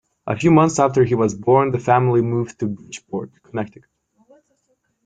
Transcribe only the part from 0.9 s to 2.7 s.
he was born, the family moved to